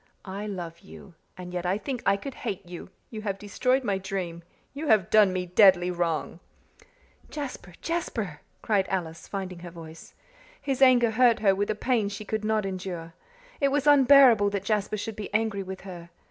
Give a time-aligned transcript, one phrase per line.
[0.25, 3.99] I love you and yet I think I could hate you you have destroyed my
[3.99, 4.41] dream
[4.73, 6.39] you have done me deadly wrong."
[7.29, 7.75] "Jasper!
[7.83, 10.15] Jasper!" cried Alice, finding her voice.
[10.59, 13.13] His anger hurt her with a pain she could not endure.
[13.59, 16.09] It was unbearable that Jasper should be angry with her.